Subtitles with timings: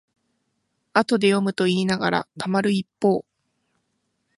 [0.95, 3.23] 後で読むといいながらたまる一方